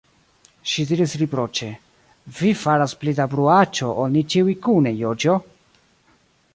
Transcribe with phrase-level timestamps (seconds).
[0.69, 1.69] Ŝi diris riproĉe:
[2.39, 5.41] "Vi faras pli da bruaĉo ol ni ĉiuj kune, Joĉjo".